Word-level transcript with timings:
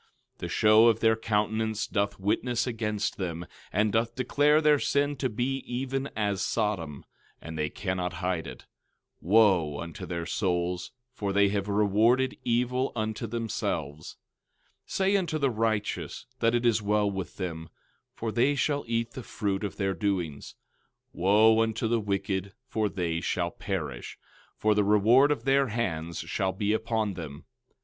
13:9 0.37 0.37
The 0.39 0.49
show 0.49 0.87
of 0.87 0.99
their 0.99 1.15
countenance 1.15 1.85
doth 1.85 2.19
witness 2.19 2.65
against 2.65 3.17
them, 3.17 3.45
and 3.71 3.93
doth 3.93 4.15
declare 4.15 4.59
their 4.59 4.79
sin 4.79 5.15
to 5.17 5.29
be 5.29 5.57
even 5.57 6.07
as 6.17 6.41
Sodom, 6.41 7.05
and 7.39 7.55
they 7.55 7.69
cannot 7.69 8.13
hide 8.13 8.47
it. 8.47 8.65
Wo 9.19 9.79
unto 9.79 10.07
their 10.07 10.25
souls, 10.25 10.91
for 11.13 11.31
they 11.31 11.49
have 11.49 11.67
rewarded 11.67 12.35
evil 12.43 12.91
unto 12.95 13.27
themselves! 13.27 14.17
13:10 14.87 14.91
Say 14.91 15.15
unto 15.17 15.37
the 15.37 15.51
righteous 15.51 16.25
that 16.39 16.55
it 16.55 16.65
is 16.65 16.81
well 16.81 17.11
with 17.11 17.37
them; 17.37 17.69
for 18.15 18.31
they 18.31 18.55
shall 18.55 18.83
eat 18.87 19.11
the 19.11 19.21
fruit 19.21 19.63
of 19.63 19.77
their 19.77 19.93
doings. 19.93 20.55
13:11 21.15 21.19
Wo 21.21 21.61
unto 21.61 21.87
the 21.87 21.99
wicked, 21.99 22.53
for 22.65 22.89
they 22.89 23.21
shall 23.21 23.51
perish; 23.51 24.17
for 24.57 24.73
the 24.73 24.83
reward 24.83 25.31
of 25.31 25.43
their 25.43 25.67
hands 25.67 26.17
shall 26.21 26.53
be 26.53 26.73
upon 26.73 27.13
them! 27.13 27.45